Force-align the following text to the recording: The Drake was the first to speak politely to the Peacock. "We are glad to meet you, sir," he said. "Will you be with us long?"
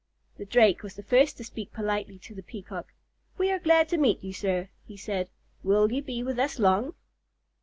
The 0.37 0.45
Drake 0.47 0.81
was 0.81 0.95
the 0.95 1.03
first 1.03 1.37
to 1.37 1.43
speak 1.43 1.71
politely 1.73 2.17
to 2.23 2.33
the 2.33 2.41
Peacock. 2.41 2.91
"We 3.37 3.51
are 3.51 3.59
glad 3.59 3.87
to 3.89 3.99
meet 3.99 4.23
you, 4.23 4.33
sir," 4.33 4.69
he 4.83 4.97
said. 4.97 5.29
"Will 5.61 5.91
you 5.91 6.01
be 6.01 6.23
with 6.23 6.39
us 6.39 6.57
long?" 6.57 6.95